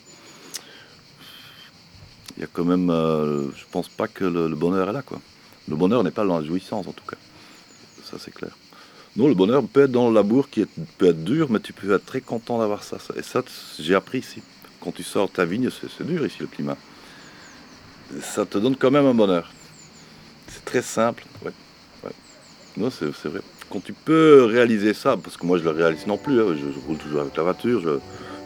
il 2.37 2.41
y 2.41 2.43
a 2.43 2.47
quand 2.51 2.65
même, 2.65 2.89
euh, 2.89 3.51
je 3.55 3.63
pense 3.71 3.87
pas 3.87 4.07
que 4.07 4.25
le, 4.25 4.55
bonheur 4.55 4.89
est 4.89 4.93
là, 4.93 5.01
quoi. 5.01 5.19
Le 5.67 5.75
bonheur 5.75 6.03
n'est 6.03 6.11
pas 6.11 6.25
dans 6.25 6.39
la 6.39 6.45
jouissance, 6.45 6.87
en 6.87 6.91
tout 6.91 7.05
cas. 7.05 7.17
Ça, 8.03 8.17
c'est 8.19 8.33
clair. 8.33 8.51
Non, 9.15 9.27
le 9.27 9.35
bonheur 9.35 9.63
peut 9.63 9.83
être 9.83 9.91
dans 9.91 10.09
le 10.09 10.15
labour 10.15 10.49
qui 10.49 10.65
peut 10.97 11.07
être 11.07 11.23
dur, 11.23 11.47
mais 11.51 11.59
tu 11.59 11.73
peux 11.73 11.93
être 11.93 12.05
très 12.05 12.21
content 12.21 12.57
d'avoir 12.57 12.83
ça. 12.83 12.97
Et 13.15 13.21
ça, 13.21 13.43
j'ai 13.79 13.95
appris 13.95 14.19
ici. 14.19 14.41
Quand 14.81 14.91
tu 14.91 15.03
sors 15.03 15.31
ta 15.31 15.45
vigne, 15.45 15.69
c'est 15.69 16.05
dur 16.05 16.25
ici, 16.25 16.37
le 16.39 16.47
climat. 16.47 16.77
Ça 18.21 18.45
te 18.45 18.57
donne 18.57 18.75
quand 18.75 18.91
même 18.91 19.05
un 19.05 19.13
bonheur. 19.13 19.51
C'est 20.47 20.65
très 20.65 20.81
simple. 20.81 21.25
Ouais. 21.45 21.51
Non, 22.75 22.89
c'est 22.89 23.25
vrai. 23.25 23.41
Quand 23.69 23.83
tu 23.83 23.93
peux 23.93 24.45
réaliser 24.45 24.93
ça, 24.93 25.15
parce 25.15 25.37
que 25.37 25.45
moi 25.45 25.57
je 25.57 25.63
le 25.63 25.69
réalise 25.69 26.07
non 26.07 26.17
plus, 26.17 26.41
hein, 26.41 26.55
je, 26.55 26.87
roule 26.87 26.97
toujours 26.97 27.21
avec 27.21 27.35
la 27.37 27.43
voiture, 27.43 27.81
je, 27.81 27.99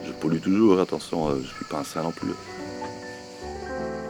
je 0.06 0.12
pollue 0.13 0.39
toujours, 0.39 0.79
attention, 0.79 1.29
euh, 1.29 1.39
je 1.41 1.48
suis 1.48 1.65
pas 1.65 1.79
un 1.79 1.84
saint 1.84 2.03
non 2.03 2.12
plus. 2.12 2.32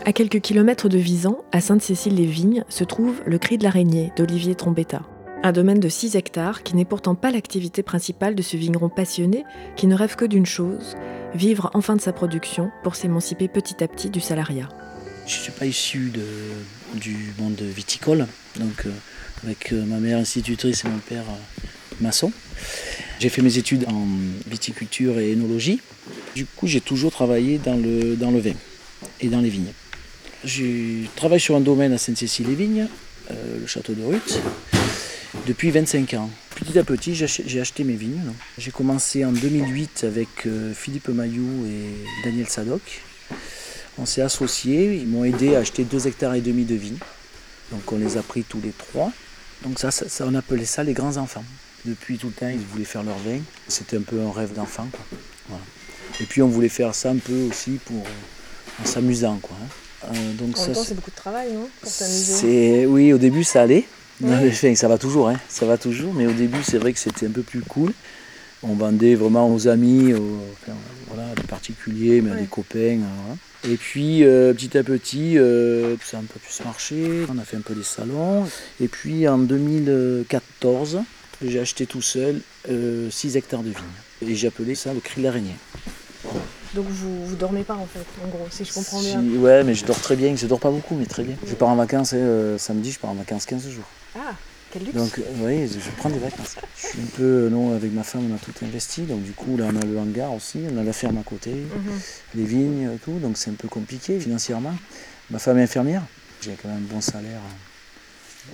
À 0.08 0.14
quelques 0.14 0.40
kilomètres 0.40 0.88
de 0.88 0.98
Visan, 0.98 1.38
à 1.52 1.60
Sainte-Cécile-les-Vignes, 1.60 2.64
se 2.70 2.86
trouve 2.86 3.22
le 3.26 3.38
Cri 3.38 3.58
de 3.58 3.66
l'araignée 3.66 4.14
d'Olivier 4.16 4.56
Trombetta. 4.56 5.02
Un 5.44 5.52
domaine 5.52 5.82
de 5.82 5.90
6 5.90 6.16
hectares 6.16 6.64
qui 6.64 6.78
n'est 6.78 6.86
pourtant 6.86 7.14
pas 7.14 7.30
l'activité 7.30 7.84
principale 7.84 8.34
de 8.34 8.42
ce 8.42 8.56
vigneron 8.56 8.88
passionné 8.88 9.44
qui 9.76 9.86
ne 9.86 9.96
rêve 9.96 10.16
que 10.16 10.24
d'une 10.24 10.46
chose, 10.46 10.96
vivre 11.36 11.72
enfin 11.74 11.98
de 11.98 12.02
sa 12.02 12.14
production 12.14 12.72
pour 12.84 12.96
s'émanciper 12.96 13.50
petit 13.50 13.84
à 13.84 13.90
petit 13.90 14.10
du 14.10 14.22
salariat. 14.22 14.70
Je 15.26 15.36
ne 15.36 15.42
suis 15.42 15.52
pas 15.52 15.66
issu 15.66 16.14
du 16.94 17.34
monde 17.38 17.60
viticole, 17.60 18.28
donc 18.58 18.86
euh, 18.86 18.92
avec 19.44 19.74
euh, 19.74 19.84
ma 19.84 19.98
mère 19.98 20.20
institutrice 20.20 20.86
et 20.86 20.88
mon 20.88 21.00
père 21.00 21.26
euh, 21.28 21.66
maçon. 22.00 22.32
J'ai 23.20 23.28
fait 23.28 23.42
mes 23.42 23.58
études 23.58 23.86
en 23.90 24.08
viticulture 24.50 25.20
et 25.20 25.32
énologie. 25.32 25.82
Du 26.34 26.46
coup, 26.46 26.66
j'ai 26.66 26.80
toujours 26.80 27.12
travaillé 27.12 27.58
dans 27.58 27.76
le, 27.76 28.16
dans 28.16 28.32
le 28.32 28.40
vin 28.40 28.56
et 29.20 29.28
dans 29.28 29.42
les 29.42 29.50
vignes. 29.50 29.74
Je 30.44 31.06
travaille 31.16 31.40
sur 31.40 31.56
un 31.56 31.62
domaine 31.62 31.94
à 31.94 31.98
Sainte-Cécile-les-Vignes, 31.98 32.88
euh, 33.32 33.60
le 33.60 33.68
château 33.68 33.94
de 33.94 34.04
Ruth, 34.04 34.40
depuis 35.48 35.72
25 35.72 36.14
ans. 36.14 36.30
petit 36.56 36.78
à 36.78 36.84
petit, 36.84 37.16
j'ai 37.16 37.60
acheté 37.60 37.84
mes 37.84 37.96
vignes. 37.96 38.32
J'ai 38.58 38.72
commencé 38.72 39.26
en 39.26 39.32
2008 39.32 40.04
avec 40.04 40.28
euh, 40.46 40.74
Philippe 40.74 41.10
Mayou 41.10 41.66
et 41.66 42.24
Daniel 42.24 42.48
Sadoc. 42.48 43.02
On 43.98 44.06
s'est 44.06 44.22
associés, 44.22 44.96
ils 44.96 45.08
m'ont 45.08 45.24
aidé 45.24 45.56
à 45.56 45.60
acheter 45.60 45.84
2 45.84 46.08
hectares 46.08 46.36
et 46.36 46.42
demi 46.42 46.66
de 46.66 46.76
vignes. 46.76 47.00
Donc 47.72 47.92
on 47.92 47.98
les 47.98 48.18
a 48.18 48.22
pris 48.22 48.44
tous 48.44 48.62
les 48.62 48.72
trois. 48.72 49.12
Donc 49.64 49.80
ça, 49.80 49.90
on 50.22 50.36
appelait 50.36 50.66
ça 50.66 50.84
les 50.84 50.94
grands 50.94 51.18
enfants. 51.18 51.44
Depuis 51.86 52.18
tout 52.18 52.28
le 52.28 52.34
temps, 52.34 52.48
ils 52.48 52.60
voulaient 52.60 52.86
faire 52.86 53.04
leur 53.04 53.18
vin. 53.18 53.40
C'était 53.68 53.98
un 53.98 54.02
peu 54.02 54.22
un 54.22 54.32
rêve 54.32 54.54
d'enfant. 54.54 54.88
Et 56.20 56.26
puis 56.26 56.42
on 56.42 56.48
voulait 56.48 56.70
faire 56.70 56.94
ça 56.94 57.10
un 57.10 57.18
peu 57.18 57.48
aussi 57.50 57.80
pour 57.86 58.04
en 58.82 58.86
s'amusant. 58.86 59.40
Hein. 59.52 59.68
Euh, 60.08 60.34
donc 60.34 60.58
en 60.58 60.62
même 60.62 60.74
temps, 60.74 60.84
c'est 60.84 60.96
beaucoup 60.96 61.12
de 61.12 61.16
travail, 61.16 61.54
non 61.54 61.70
Pour 61.82 61.90
s'amuser 61.90 62.86
Oui, 62.86 63.14
au 63.14 63.18
début, 63.18 63.44
ça 63.44 63.64
allait. 63.64 63.86
ça 64.76 64.88
va 64.88 64.98
toujours, 64.98 65.30
hein. 65.30 65.40
ça 65.50 65.66
va 65.66 65.78
toujours. 65.78 66.14
Mais 66.14 66.28
au 66.28 66.34
début, 66.34 66.64
c'est 66.64 66.78
vrai 66.78 66.94
que 66.94 67.00
c'était 67.00 67.28
un 67.28 67.32
peu 67.32 67.44
plus 67.44 67.62
cool. 67.62 67.94
On 68.64 68.74
vendait 68.74 69.16
vraiment 69.16 69.54
aux 69.54 69.68
amis, 69.68 70.14
aux, 70.14 70.40
voilà, 71.08 71.34
des 71.36 71.44
particuliers, 71.44 72.22
mais 72.22 72.32
à 72.32 72.36
des 72.36 72.46
copains. 72.48 73.00
Hein, 73.02 73.38
et 73.64 73.76
puis 73.76 74.24
euh, 74.24 74.54
petit 74.54 74.78
à 74.78 74.84
petit, 74.84 75.38
euh, 75.38 75.96
ça 76.04 76.18
a 76.18 76.20
un 76.20 76.24
peu 76.24 76.40
plus 76.40 76.64
marché. 76.64 77.26
On 77.30 77.38
a 77.38 77.44
fait 77.44 77.58
un 77.58 77.62
peu 77.62 77.76
des 77.76 77.84
salons. 77.84 78.48
Et 78.80 78.88
puis 78.88 79.28
en 79.28 79.38
2014, 79.38 81.00
j'ai 81.44 81.60
acheté 81.60 81.86
tout 81.86 82.02
seul 82.02 82.42
6 82.66 82.70
euh, 82.70 83.10
hectares 83.36 83.64
de 83.64 83.70
vignes. 83.70 84.28
Et 84.28 84.36
j'ai 84.36 84.48
appelé 84.48 84.76
ça 84.76 84.94
le 84.94 85.00
cri 85.00 85.22
de 85.22 85.26
l'araignée. 85.26 85.56
Donc 86.78 86.86
vous, 86.90 87.26
vous 87.26 87.36
dormez 87.36 87.64
pas 87.64 87.74
en 87.74 87.88
fait, 87.88 88.06
en 88.24 88.28
gros, 88.28 88.46
si 88.52 88.64
je 88.64 88.72
comprends 88.72 89.02
bien. 89.02 89.20
ouais, 89.40 89.64
mais 89.64 89.74
je 89.74 89.84
dors 89.84 90.00
très 90.00 90.16
bien. 90.16 90.36
Je 90.36 90.46
dors 90.46 90.60
pas 90.60 90.70
beaucoup, 90.70 90.94
mais 90.94 91.08
très 91.08 91.24
bien. 91.24 91.36
Je 91.48 91.56
pars 91.56 91.70
en 91.70 91.76
vacances 91.76 92.14
samedi, 92.60 92.92
je 92.92 93.00
pars 93.00 93.10
en 93.10 93.16
vacances 93.16 93.48
15 93.48 93.68
jours. 93.68 93.88
Ah 94.16 94.36
quel 94.70 94.84
luxe. 94.84 94.96
Donc 94.96 95.20
oui, 95.42 95.68
je 95.68 95.90
prends 95.98 96.12
des 96.12 96.20
vacances. 96.20 96.56
Je 96.78 96.88
suis 96.90 97.00
un 97.00 97.18
peu, 97.18 97.50
non, 97.50 97.76
avec 97.76 97.92
ma 97.94 98.04
femme, 98.04 98.32
on 98.32 98.36
a 98.36 98.38
tout 98.38 98.54
investi. 98.64 99.02
Donc 99.02 99.24
du 99.24 99.32
coup, 99.32 99.58
là, 99.58 99.66
on 99.74 99.76
a 99.76 99.86
le 99.86 99.98
hangar 99.98 100.32
aussi, 100.34 100.60
on 100.72 100.78
a 100.78 100.84
la 100.84 100.94
ferme 100.94 101.18
à 101.18 101.24
côté, 101.24 101.50
mhm. 101.50 102.00
les 102.36 102.44
vignes 102.44 102.92
et 102.94 102.98
tout. 102.98 103.18
Donc 103.18 103.38
c'est 103.38 103.50
un 103.50 103.56
peu 103.56 103.68
compliqué 103.68 104.20
financièrement. 104.20 104.76
Ma 105.32 105.40
femme 105.40 105.58
est 105.58 105.64
infirmière. 105.64 106.04
J'ai 106.42 106.56
quand 106.62 106.70
même 106.70 106.78
un 106.78 106.94
bon 106.94 107.02
salaire 107.02 107.42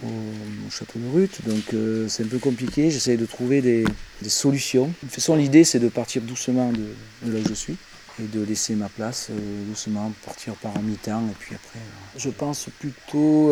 au, 0.03 0.71
château 0.71 0.97
de 0.97 1.13
Ruth. 1.13 1.41
Donc 1.45 1.73
euh, 1.73 2.07
c'est 2.07 2.23
un 2.23 2.27
peu 2.27 2.39
compliqué. 2.39 2.89
J'essaie 2.89 3.17
de 3.17 3.25
trouver 3.25 3.61
des, 3.61 3.83
solutions. 4.27 4.87
De 4.87 4.93
toute 5.01 5.11
façon, 5.11 5.35
l'idée, 5.35 5.65
c'est 5.65 5.79
de 5.79 5.89
partir 5.89 6.21
doucement 6.21 6.71
de, 6.71 6.85
là 7.29 7.39
où 7.43 7.49
je 7.49 7.53
suis 7.53 7.75
et 8.21 8.27
de 8.27 8.43
laisser 8.43 8.75
ma 8.75 8.89
place 8.89 9.27
euh, 9.31 9.65
doucement, 9.67 10.11
partir 10.25 10.53
par 10.55 10.75
un 10.77 10.81
mi-temps. 10.81 11.23
Et 11.29 11.35
puis 11.39 11.55
après, 11.55 11.79
euh, 11.79 12.19
je 12.19 12.29
pense 12.29 12.67
plutôt 12.79 13.49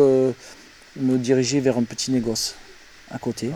me 0.96 1.16
diriger 1.16 1.60
vers 1.60 1.78
un 1.78 1.84
petit 1.84 2.10
négoce 2.10 2.54
à 3.12 3.18
côté. 3.18 3.50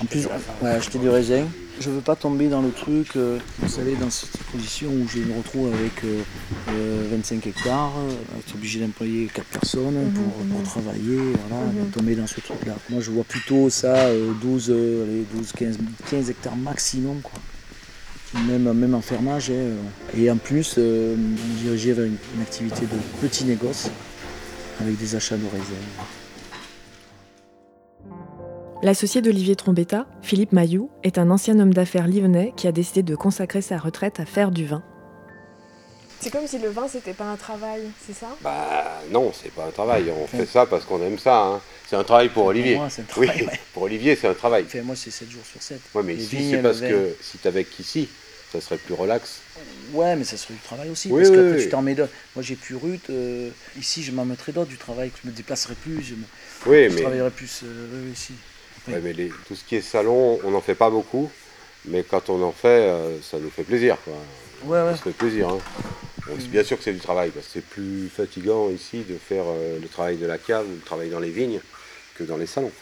En 0.00 0.04
plus, 0.04 0.26
ouais, 0.62 0.70
acheter 0.70 0.98
du 0.98 1.08
raisin. 1.08 1.46
Je 1.80 1.88
veux 1.88 2.00
pas 2.00 2.14
tomber 2.14 2.48
dans 2.48 2.60
le 2.60 2.70
truc, 2.70 3.16
euh, 3.16 3.38
vous 3.58 3.68
savez, 3.68 3.96
dans 3.96 4.10
cette 4.10 4.36
position 4.52 4.90
où 4.90 5.08
je 5.08 5.20
me 5.20 5.36
retrouve 5.36 5.72
avec 5.72 6.04
25 6.04 6.68
euh, 6.68 7.38
euh, 7.46 7.48
hectares, 7.48 7.92
être 8.38 8.54
obligé 8.54 8.80
d'employer 8.80 9.30
4 9.32 9.46
personnes 9.46 9.94
mhm, 9.94 10.12
pour, 10.12 10.58
mhm. 10.58 10.62
travailler, 10.64 11.18
voilà, 11.48 11.64
mhm. 11.72 11.90
tomber 11.90 12.14
dans 12.16 12.26
ce 12.26 12.40
truc-là. 12.40 12.74
Moi, 12.90 13.00
je 13.00 13.10
vois 13.10 13.24
plutôt 13.24 13.70
ça 13.70 14.10
12, 14.42 14.66
12 15.34 15.52
15, 15.56 15.78
15 16.10 16.30
hectares 16.30 16.56
maximum, 16.56 17.20
quoi. 17.22 17.39
Même, 18.34 18.72
même 18.72 18.94
en 18.94 19.00
fermage. 19.00 19.50
Hein, 19.50 19.74
et 20.16 20.30
en 20.30 20.36
plus, 20.36 20.76
me 20.76 21.58
diriger 21.62 21.92
vers 21.92 22.06
une, 22.06 22.42
activité 22.42 22.82
de 22.82 23.26
petit 23.26 23.44
négoce 23.44 23.90
avec 24.80 24.98
des 24.98 25.14
achats 25.14 25.36
de 25.36 25.46
raisin. 25.46 25.74
L'associé 28.82 29.20
d'Olivier 29.20 29.56
Trombetta, 29.56 30.06
Philippe 30.22 30.52
Mailloux, 30.52 30.90
est 31.02 31.18
un 31.18 31.30
ancien 31.30 31.58
homme 31.60 31.74
d'affaires 31.74 32.08
lyonnais 32.08 32.54
qui 32.56 32.66
a 32.66 32.72
décidé 32.72 33.02
de 33.02 33.14
consacrer 33.14 33.60
sa 33.60 33.76
retraite 33.76 34.20
à 34.20 34.24
faire 34.24 34.50
du 34.50 34.64
vin. 34.64 34.82
C'est 36.20 36.30
comme 36.30 36.46
si 36.46 36.58
le 36.58 36.68
vin 36.68 36.86
c'était 36.86 37.14
pas 37.14 37.24
un 37.24 37.36
travail, 37.36 37.82
c'est 38.06 38.14
ça? 38.14 38.28
Bah 38.42 39.00
non, 39.10 39.32
c'est 39.32 39.52
pas 39.52 39.66
un 39.66 39.70
travail. 39.70 40.10
On 40.10 40.26
fait 40.26 40.46
ça 40.46 40.66
parce 40.66 40.84
qu'on 40.84 41.02
aime 41.02 41.18
ça. 41.18 41.44
Hein. 41.44 41.60
C'est 41.88 41.96
un 41.96 42.04
travail 42.04 42.28
pour 42.28 42.46
Olivier. 42.46 42.74
Pour 42.74 42.82
moi, 42.82 42.90
c'est 42.90 43.02
un 43.02 43.04
travail. 43.06 43.46
Oui, 43.50 43.58
pour 43.72 43.82
Olivier, 43.84 44.16
c'est 44.16 44.28
un 44.28 44.34
travail. 44.34 44.66
moi, 44.84 44.96
c'est 44.96 45.10
7 45.10 45.30
jours 45.30 45.44
sur 45.50 45.62
7. 45.62 45.80
Ouais, 45.94 46.02
mais 46.04 46.14
ici, 46.14 46.50
c'est 46.50 46.62
parce 46.62 46.80
que 46.80 47.16
si 47.20 47.38
t'avais 47.38 47.64
qu'ici, 47.64 48.08
ça 48.52 48.60
serait 48.60 48.76
plus 48.76 48.94
relax. 48.94 49.40
Ouais, 49.92 50.14
mais 50.14 50.24
ça 50.24 50.36
serait 50.36 50.54
du 50.54 50.60
travail 50.60 50.90
aussi. 50.90 51.08
parce 51.08 51.30
que 51.30 51.62
tu 51.62 51.68
t'en 51.68 51.82
mets 51.82 51.94
d'autres. 51.94 52.12
Moi, 52.36 52.42
j'ai 52.42 52.56
plus 52.56 52.76
Ruth. 52.76 53.10
Euh, 53.10 53.50
ici, 53.78 54.02
je 54.02 54.12
m'en 54.12 54.24
mettrais 54.24 54.52
d'autres 54.52 54.70
du 54.70 54.78
travail. 54.78 55.10
Je 55.22 55.28
me 55.28 55.34
déplacerais 55.34 55.74
plus. 55.74 56.02
Je, 56.02 56.14
oui, 56.66 56.90
je 56.90 56.94
mais... 56.94 57.00
travaillerais 57.02 57.30
plus 57.30 57.62
euh, 57.64 58.12
ici 58.12 58.34
mais 58.88 59.14
tout 59.46 59.54
ce 59.54 59.64
qui 59.64 59.76
est 59.76 59.80
salon, 59.80 60.38
on 60.44 60.50
n'en 60.50 60.60
fait 60.60 60.74
pas 60.74 60.90
beaucoup, 60.90 61.30
mais 61.86 62.02
quand 62.02 62.30
on 62.30 62.42
en 62.42 62.52
fait, 62.52 62.68
euh, 62.68 63.18
ça 63.22 63.38
nous 63.38 63.50
fait 63.50 63.62
plaisir. 63.62 63.96
Quoi. 64.04 64.14
Ouais, 64.64 64.86
ouais. 64.86 64.96
Ça 64.96 65.02
fait 65.02 65.10
plaisir. 65.12 65.48
Hein. 65.48 65.58
Bien 66.36 66.64
sûr 66.64 66.78
que 66.78 66.84
c'est 66.84 66.92
du 66.92 67.00
travail, 67.00 67.30
parce 67.30 67.46
que 67.46 67.52
c'est 67.54 67.64
plus 67.64 68.08
fatigant 68.08 68.70
ici 68.70 69.04
de 69.08 69.16
faire 69.16 69.44
euh, 69.46 69.78
le 69.80 69.88
travail 69.88 70.16
de 70.16 70.26
la 70.26 70.38
cave 70.38 70.66
ou 70.66 70.74
le 70.74 70.80
travail 70.80 71.10
dans 71.10 71.20
les 71.20 71.30
vignes 71.30 71.60
que 72.14 72.24
dans 72.24 72.36
les 72.36 72.46
salons. 72.46 72.72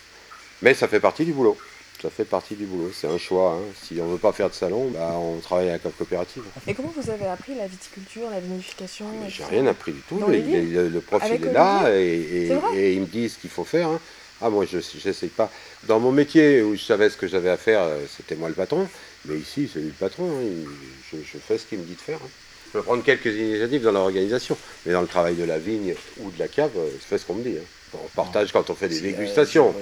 Mais 0.63 0.75
ça 0.75 0.89
fait 0.89 1.01
partie 1.01 1.25
du 1.25 1.33
boulot. 1.33 1.57
Ça 2.01 2.11
fait 2.11 2.25
partie 2.25 2.55
du 2.55 2.65
boulot, 2.65 2.93
c'est 2.95 3.09
un 3.09 3.19
choix. 3.19 3.55
Hein. 3.55 3.73
Si 3.83 3.99
on 4.01 4.07
ne 4.07 4.13
veut 4.13 4.19
pas 4.19 4.33
faire 4.33 4.49
de 4.49 4.55
salon, 4.55 4.89
bah, 4.91 5.15
on 5.17 5.39
travaille 5.41 5.69
avec 5.69 5.83
la 5.83 5.91
coopérative. 5.91 6.45
Et 6.69 6.75
comment 6.75 6.93
vous 6.97 7.11
avez 7.11 7.27
appris 7.27 7.57
la 7.57 7.67
viticulture, 7.67 8.31
la 8.31 8.39
vinification 8.39 9.07
J'ai 9.29 9.45
rien 9.45 9.67
appris 9.67 9.93
du 9.93 10.01
tout. 10.03 10.21
le 10.21 11.01
prof 11.01 11.23
il 11.27 11.45
est 11.45 11.53
là 11.53 11.91
et, 11.91 12.53
et, 12.77 12.93
il 12.93 13.01
me 13.01 13.07
dit 13.07 13.29
ce 13.29 13.39
qu'il 13.39 13.51
faut 13.51 13.65
faire. 13.65 13.89
Hein. 13.89 14.01
Ah, 14.41 14.51
moi, 14.51 14.65
je 14.65 14.79
n'essaye 14.79 15.31
pas. 15.31 15.51
Dans 15.85 15.99
mon 15.99 16.13
métier, 16.13 16.63
où 16.63 16.77
je 16.77 16.83
savais 16.83 17.11
ce 17.11 17.17
que 17.17 17.27
j'avais 17.27 17.51
à 17.51 17.57
faire, 17.57 17.83
euh, 17.83 18.05
c'était 18.09 18.37
moi 18.37 18.49
le 18.49 18.55
patron. 18.55 18.89
Mais 19.25 19.37
ici, 19.37 19.69
c'est 19.73 19.81
lui 19.81 19.89
le 19.89 19.93
patron. 19.93 20.31
Hein. 20.31 20.71
Je, 21.13 21.39
fais 21.39 21.59
ce 21.59 21.67
qu'il 21.67 21.79
me 21.79 21.85
dit 21.85 21.95
de 21.95 22.01
faire. 22.01 22.21
Je 22.69 22.79
peux 22.79 22.83
prendre 22.85 23.03
quelques 23.03 23.35
initiatives 23.35 23.83
dans 23.83 23.93
l'organisation. 23.93 24.57
Mais 24.85 24.93
dans 24.93 25.01
le 25.01 25.07
travail 25.07 25.35
de 25.35 25.45
la 25.45 25.59
vigne 25.59 25.95
ou 26.21 26.31
de 26.31 26.39
la 26.39 26.49
cave, 26.49 26.71
euh, 26.77 26.91
je 27.01 27.05
fais 27.05 27.17
ce 27.17 27.25
qu'on 27.25 27.35
me 27.35 27.43
dit. 27.43 27.57
Hein. 27.59 27.65
On 27.95 28.09
partage 28.15 28.53
quand 28.53 28.69
on 28.69 28.75
fait 28.75 28.89
des 28.89 29.01
dégustations. 29.01 29.75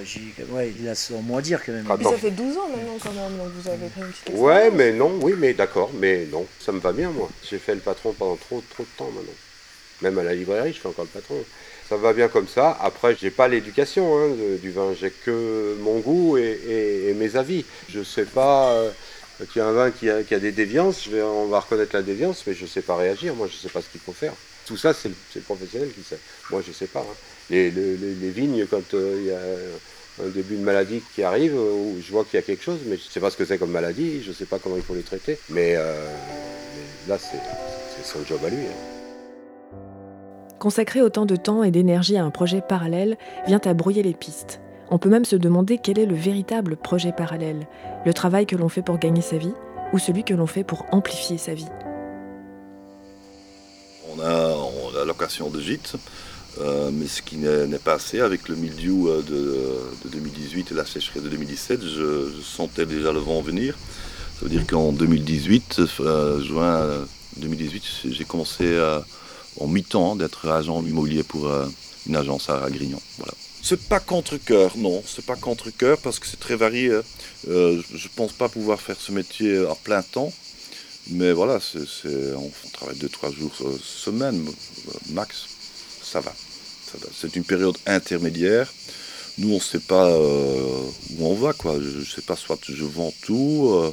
ouais, 0.51 0.73
il 0.79 0.87
a 0.87 0.95
son 0.95 1.21
mot 1.21 1.39
à 1.39 1.41
dire 1.41 1.61
quand 1.65 1.73
même. 1.73 1.85
mais 1.97 2.03
ça 2.05 2.17
fait 2.17 2.31
12 2.31 2.57
ans 2.57 2.69
maintenant 2.69 2.97
quand 3.03 3.11
même, 3.11 3.37
donc 3.37 3.51
vous 3.53 3.69
avez 3.69 3.89
pris 3.89 3.99
une 3.99 4.07
petite 4.07 4.29
Ouais, 4.31 4.71
mais 4.71 4.93
non, 4.93 5.19
oui, 5.21 5.33
mais 5.37 5.53
d'accord, 5.53 5.91
mais 5.93 6.25
non, 6.31 6.45
ça 6.57 6.71
me 6.71 6.79
va 6.79 6.93
bien 6.93 7.09
moi. 7.09 7.29
J'ai 7.49 7.57
fait 7.57 7.75
le 7.75 7.81
patron 7.81 8.13
pendant 8.13 8.37
trop, 8.37 8.63
trop 8.69 8.83
de 8.83 8.97
temps 8.97 9.11
maintenant. 9.13 9.33
Même 10.01 10.17
à 10.19 10.23
la 10.23 10.35
librairie, 10.35 10.71
je 10.71 10.79
fais 10.79 10.87
encore 10.87 11.03
le 11.03 11.19
patron 11.19 11.35
ça 11.87 11.95
va 11.95 12.13
bien 12.13 12.27
comme 12.27 12.47
ça. 12.47 12.77
Après, 12.81 13.15
j'ai 13.19 13.29
pas 13.29 13.47
l'éducation 13.47 14.17
hein, 14.17 14.29
du 14.61 14.71
vin, 14.71 14.93
j'ai 14.99 15.09
que 15.09 15.77
mon 15.81 15.99
goût 15.99 16.37
et, 16.37 17.13
mes 17.15 17.35
avis. 17.35 17.65
Je 17.89 18.03
sais 18.03 18.25
pas 18.25 18.71
euh, 18.71 18.91
qu'il 19.45 19.61
y 19.61 19.65
a 19.65 19.67
un 19.67 19.71
vin 19.71 19.91
qui 19.91 20.09
a, 20.09 20.39
des 20.39 20.51
déviances, 20.51 21.07
on 21.13 21.47
va 21.47 21.59
reconnaître 21.59 21.95
la 21.95 22.01
déviance, 22.01 22.43
mais 22.47 22.53
je 22.53 22.65
sais 22.65 22.81
pas 22.81 22.95
réagir. 22.95 23.35
Moi, 23.35 23.47
je 23.51 23.55
sais 23.55 23.69
pas 23.69 23.81
ce 23.81 23.89
qu'il 23.89 24.01
faut 24.01 24.13
faire. 24.13 24.33
Tout 24.65 24.77
ça, 24.77 24.93
c'est 24.93 25.09
le, 25.09 25.41
professionnel 25.41 25.89
qui 25.93 26.03
sait. 26.03 26.19
Moi, 26.49 26.61
je 26.65 26.71
sais 26.71 26.87
pas. 26.87 27.01
Hein. 27.01 27.15
Les, 27.49 27.69
vignes, 28.29 28.65
quand 28.65 28.93
euh, 28.93 29.15
il 29.19 29.27
y 29.27 29.31
a 29.31 30.25
un 30.25 30.29
début 30.29 30.55
de 30.55 30.63
maladie 30.63 31.01
qui 31.13 31.23
arrive, 31.23 31.55
où 31.55 31.97
je 32.01 32.11
vois 32.11 32.25
qu'il 32.25 32.39
y 32.39 32.43
a 32.43 32.45
quelque 32.45 32.63
chose, 32.63 32.79
mais 32.87 32.97
je 32.97 33.03
sais 33.03 33.19
pas 33.19 33.29
ce 33.29 33.37
que 33.37 33.45
c'est 33.45 33.57
comme 33.57 33.71
maladie, 33.71 34.23
je 34.23 34.31
sais 34.31 34.45
pas 34.45 34.59
comment 34.59 34.75
il 34.75 34.83
faut 34.83 34.95
les 34.95 35.03
traiter. 35.03 35.37
Mais, 35.49 35.75
euh, 35.77 35.93
là, 37.07 37.17
c'est 37.19 38.05
son 38.05 38.25
job 38.25 38.39
à 38.45 38.49
lui. 38.49 38.57
Hein. 38.57 38.97
Consacrer 40.59 41.01
autant 41.03 41.27
de 41.27 41.35
temps 41.35 41.63
et 41.63 41.69
d'énergie 41.69 42.17
à 42.17 42.23
un 42.23 42.31
projet 42.31 42.61
parallèle 42.67 43.17
vient 43.45 43.61
à 43.63 43.73
brouiller 43.73 44.01
les 44.01 44.15
pistes. 44.15 44.59
On 44.89 44.97
peut 44.97 45.09
même 45.09 45.25
se 45.25 45.35
demander 45.35 45.77
quel 45.77 45.99
est 45.99 46.05
le 46.05 46.15
véritable 46.15 46.77
projet 46.77 47.11
parallèle, 47.11 47.67
le 48.05 48.13
travail 48.13 48.45
que 48.45 48.55
l'on 48.55 48.69
fait 48.69 48.81
pour 48.81 48.97
gagner 48.99 49.21
sa 49.21 49.37
vie 49.37 49.53
ou 49.91 49.99
celui 49.99 50.23
que 50.23 50.33
l'on 50.33 50.47
fait 50.47 50.63
pour 50.63 50.85
amplifier 50.91 51.37
sa 51.37 51.53
vie. 51.53 51.67
On 54.15 54.19
a, 54.21 54.55
la 54.95 55.05
location 55.05 55.49
de 55.49 55.59
gîte, 55.59 55.95
euh, 56.61 56.89
mais 56.93 57.07
ce 57.07 57.21
qui 57.21 57.37
n'est 57.37 57.77
pas 57.79 57.93
assez 57.93 58.21
avec 58.21 58.47
le 58.47 58.55
mildiou 58.55 59.09
euh, 59.09 59.21
de, 59.21 60.09
2018 60.09 60.71
et 60.71 60.75
la 60.75 60.85
sécheresse 60.85 61.21
de 61.21 61.29
2017, 61.29 61.81
je, 61.83 62.41
sentais 62.41 62.85
déjà 62.85 63.11
le 63.11 63.19
vent 63.19 63.41
venir. 63.41 63.75
Ça 64.39 64.45
veut 64.45 64.49
dire 64.49 64.65
qu'en 64.65 64.93
2018, 64.93 65.81
euh, 65.99 66.41
juin 66.41 66.87
2018, 67.37 67.83
j'ai 68.11 68.23
commencé 68.23 68.77
à 68.77 69.03
en 69.59 69.67
mi-temps 69.67 70.15
d'être 70.15 70.47
agent 70.47 70.81
immobilier 70.83 71.23
pour 71.23 71.49
une 72.07 72.15
agence 72.15 72.49
à, 72.49 72.69
Grignon. 72.69 73.01
Voilà. 73.17 73.33
C'est 73.69 73.89
pas 73.89 73.99
contre 73.99 74.37
cœur, 74.37 74.77
non, 74.77 75.03
c'est 75.05 75.25
pas 75.25 75.35
contre 75.35 75.71
cœur 75.71 75.97
parce 75.97 76.19
que 76.19 76.25
c'est 76.25 76.39
très 76.39 76.55
varié. 76.55 76.93
Hein. 76.93 77.01
Euh, 77.49 77.81
je 77.93 78.07
pense 78.15 78.31
pas 78.31 78.47
pouvoir 78.47 78.79
faire 78.79 78.95
ce 78.97 79.11
métier 79.11 79.57
à 79.57 79.75
plein 79.75 80.01
temps, 80.01 80.31
mais 81.09 81.33
voilà, 81.33 81.59
on, 82.05 82.49
travaille 82.71 82.95
2-3 82.95 83.35
jours 83.35 83.51
euh, 83.65 83.77
semaine 83.83 84.41
max, 85.09 85.47
ça 86.01 86.21
va. 86.21 86.33
C'est 87.13 87.35
une 87.35 87.43
période 87.43 87.75
intermédiaire. 87.85 88.71
Nous, 89.37 89.49
on 89.49 89.55
ne 89.55 89.59
sait 89.59 89.79
pas 89.79 90.17
où 90.17 91.19
on 91.19 91.33
va, 91.33 91.51
quoi. 91.51 91.77
Je 91.77 91.99
ne 91.99 92.05
sais 92.05 92.21
pas, 92.21 92.37
soit 92.37 92.59
je 92.69 92.85
vends 92.85 93.13
tout, 93.23 93.83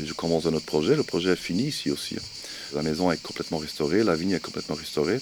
je 0.00 0.12
commence 0.12 0.46
un 0.46 0.54
autre 0.54 0.66
projet. 0.66 0.94
Le 0.94 1.02
projet 1.02 1.30
est 1.30 1.36
fini 1.36 1.64
ici 1.64 1.90
aussi. 1.90 2.14
Hein. 2.14 2.76
La 2.76 2.82
maison 2.82 3.10
est 3.10 3.20
complètement 3.20 3.58
restaurée, 3.58 4.04
la 4.04 4.14
vigne 4.14 4.30
est 4.30 4.40
complètement 4.40 4.76
restaurée. 4.76 5.18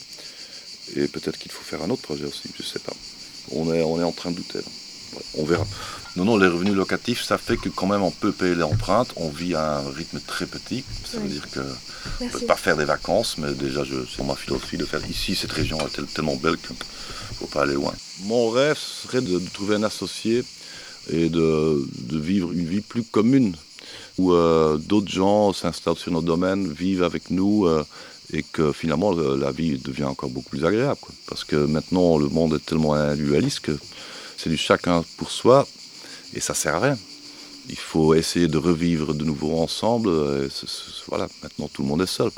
Et 0.97 1.09
peut-être 1.09 1.39
qu'il 1.39 1.51
faut 1.51 1.65
faire 1.65 1.83
un 1.83 1.89
autre 1.89 2.03
projet 2.03 2.27
aussi, 2.27 2.51
je 2.55 2.63
ne 2.63 2.69
sais 2.69 2.81
pas. 2.81 2.93
On 3.53 3.73
est, 3.73 3.83
on 3.83 4.01
est 4.01 4.05
en 4.05 4.13
train 4.13 4.31
de 4.31 4.37
douter. 4.37 4.61
on 5.39 5.45
verra. 5.45 5.67
Non, 6.17 6.25
non, 6.25 6.37
les 6.39 6.49
revenus 6.49 6.75
locatifs, 6.75 7.23
ça 7.23 7.37
fait 7.37 7.59
que 7.59 7.69
quand 7.69 7.87
même 7.87 8.03
on 8.03 8.11
peut 8.11 8.33
payer 8.33 8.55
les 8.55 8.63
empreintes. 8.63 9.13
On 9.17 9.29
vit 9.29 9.55
à 9.55 9.79
un 9.79 9.91
rythme 9.91 10.19
très 10.27 10.47
petit. 10.47 10.83
Ça 11.05 11.19
veut 11.19 11.29
dire 11.29 11.49
que 11.51 11.61
ne 12.21 12.29
peut 12.29 12.47
pas 12.47 12.57
faire 12.57 12.77
des 12.77 12.85
vacances, 12.85 13.37
mais 13.39 13.53
déjà, 13.53 13.83
c'est 13.85 14.25
ma 14.25 14.35
philosophie 14.35 14.77
de 14.77 14.85
faire 14.85 15.05
ici, 15.09 15.35
cette 15.35 15.53
région 15.53 15.79
est 15.81 16.15
tellement 16.15 16.37
belle 16.37 16.57
qu'il 16.57 16.73
ne 16.73 17.35
faut 17.37 17.47
pas 17.47 17.63
aller 17.63 17.75
loin. 17.75 17.93
Mon 18.25 18.51
rêve 18.51 18.79
serait 18.79 19.21
de, 19.21 19.41
trouver 19.53 19.77
un 19.77 19.83
associé 19.83 20.45
et 21.11 21.29
de, 21.29 21.87
vivre 22.13 22.53
une 22.53 22.67
vie 22.67 22.81
plus 22.81 23.03
commune, 23.03 23.55
où 24.19 24.33
euh, 24.33 24.79
d'autres 24.79 25.11
gens 25.11 25.53
s'installent 25.53 25.97
sur 25.97 26.13
nos 26.13 26.23
domaines, 26.23 26.73
vivent 26.73 27.03
avec 27.03 27.31
nous, 27.31 27.67
euh, 27.67 27.85
et 28.33 28.43
que 28.43 28.73
finalement 28.73 29.13
la 29.13 29.53
vie 29.53 29.79
devient 29.79 30.05
encore 30.05 30.31
beaucoup 30.31 30.51
plus 30.51 30.65
agréable. 30.65 30.99
Parce 31.29 31.45
que 31.45 31.57
maintenant, 31.57 32.19
le 32.19 32.29
monde 32.29 32.55
est 32.55 32.65
tellement 32.65 32.95
individualiste 32.95 33.61
que 33.61 33.79
c'est 34.37 34.51
du 34.51 34.57
chacun 34.57 35.05
pour 35.17 35.31
soi, 35.31 35.67
et 36.35 36.41
ça 36.41 36.55
sert 36.55 36.75
à 36.77 36.81
rien. 36.81 36.99
Il 37.69 37.79
faut 37.79 38.15
essayer 38.15 38.49
de 38.49 38.59
revivre 38.59 39.15
de 39.15 39.25
nouveau 39.25 39.59
ensemble. 39.59 40.11
voilà, 41.09 41.29
maintenant 41.43 41.69
tout 41.73 41.83
le 41.83 41.89
monde 41.89 42.03
est 42.03 42.07
seul. 42.07 42.31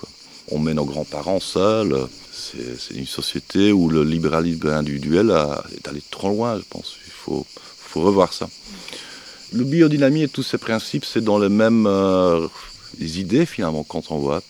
On 0.50 0.58
met 0.58 0.72
nos 0.72 0.86
grands-parents 0.86 1.40
seuls. 1.40 1.94
C'est 2.32 2.94
une 2.94 3.06
société 3.06 3.72
où 3.72 3.90
le 3.90 4.04
libéralisme 4.04 4.68
individuel 4.68 5.34
est 5.76 5.86
allé 5.88 6.02
trop 6.10 6.28
loin, 6.28 6.56
je 6.56 6.64
pense. 6.70 6.96
Il 7.06 7.12
faut, 7.12 7.44
faut 7.50 8.00
revoir 8.00 8.32
ça. 8.32 8.48
Le 9.52 9.64
biodynamie 9.64 10.22
et 10.22 10.28
tous 10.28 10.42
ces 10.42 10.58
principes, 10.58 11.04
c'est 11.04 11.22
dans 11.22 11.38
les 11.38 11.48
mêmes 11.48 11.86
euh, 11.86 12.46
idées 13.00 13.46
finalement 13.46 13.82
quand 13.82 14.10
on 14.10 14.18
voit. 14.18 14.42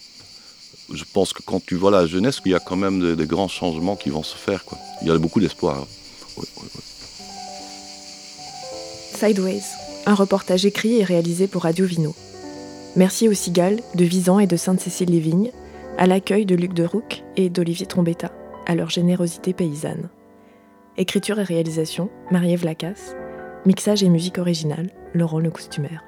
Je 0.92 1.04
pense 1.04 1.33
que 1.33 1.42
quand 1.42 1.64
tu 1.64 1.75
vois 1.75 1.90
la 1.90 2.07
jeunesse, 2.07 2.40
il 2.45 2.52
y 2.52 2.54
a 2.54 2.61
quand 2.61 2.76
même 2.76 3.14
des, 3.14 3.26
grands 3.26 3.49
changements 3.49 3.97
qui 3.97 4.11
vont 4.11 4.23
se 4.23 4.37
faire. 4.37 4.64
Il 5.02 5.09
y 5.09 5.11
a 5.11 5.18
beaucoup 5.18 5.40
d'espoir. 5.40 5.87
Sideways, 9.14 9.62
un 10.07 10.14
reportage 10.14 10.64
écrit 10.64 10.99
et 10.99 11.04
réalisé 11.04 11.47
pour 11.47 11.62
Radio 11.64 11.85
Vino. 11.85 12.14
Merci 12.97 13.28
aux 13.28 13.35
Cigales 13.35 13.80
de 13.95 14.04
Visan 14.04 14.38
et 14.38 14.47
de 14.47 14.57
Sainte-Cécile-les-Vignes, 14.57 15.50
à 15.99 16.07
l'accueil 16.07 16.47
de 16.47 16.54
Luc 16.54 16.73
de 16.73 16.85
Rouc 16.85 17.23
et 17.37 17.50
d'Olivier 17.50 17.87
Trombetta, 17.87 18.33
à 18.66 18.75
leur 18.75 18.88
générosité 18.88 19.52
paysanne. 19.52 20.09
Écriture 20.97 21.38
et 21.38 21.45
réalisation, 21.45 22.11
Marie-Ève 22.30 22.64
Lacasse. 22.64 23.14
Mixage 23.66 24.02
et 24.02 24.09
musique 24.09 24.38
originale, 24.38 24.90
Laurent 25.14 25.40
Le 25.40 25.50
Costumaire. 25.50 26.07